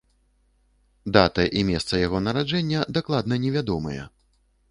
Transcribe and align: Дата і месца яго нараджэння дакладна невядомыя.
Дата 1.17 1.45
і 1.59 1.61
месца 1.69 1.93
яго 2.05 2.23
нараджэння 2.27 2.79
дакладна 2.99 3.41
невядомыя. 3.47 4.03